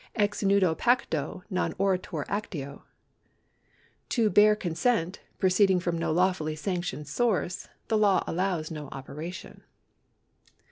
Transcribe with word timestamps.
Ex 0.15 0.41
nudo 0.41 0.73
pacto 0.73 1.43
non 1.51 1.73
oritur 1.73 2.25
actio. 2.27 2.81
To 4.09 4.31
bare 4.31 4.55
consent, 4.55 5.19
proceeding 5.37 5.79
from 5.79 5.95
no 5.99 6.11
lawfully 6.11 6.55
sanctioned 6.55 7.07
source, 7.07 7.67
the 7.87 7.99
law 7.99 8.23
allows 8.25 8.71
no 8.71 8.87
operation. 8.89 9.61